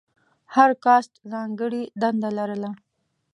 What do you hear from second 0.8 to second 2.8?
کاسټ ځانګړې دنده لرله.